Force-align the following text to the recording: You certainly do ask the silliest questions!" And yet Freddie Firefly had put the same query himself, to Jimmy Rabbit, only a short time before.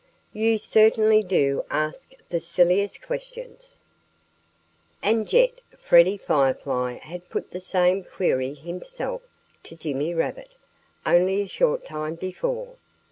You 0.33 0.57
certainly 0.57 1.21
do 1.21 1.63
ask 1.69 2.11
the 2.29 2.39
silliest 2.39 3.03
questions!" 3.03 3.79
And 5.03 5.31
yet 5.31 5.61
Freddie 5.77 6.17
Firefly 6.17 6.93
had 7.03 7.29
put 7.29 7.51
the 7.51 7.59
same 7.59 8.03
query 8.03 8.55
himself, 8.55 9.21
to 9.61 9.75
Jimmy 9.75 10.15
Rabbit, 10.15 10.55
only 11.05 11.43
a 11.43 11.47
short 11.47 11.85
time 11.85 12.15
before. 12.15 12.77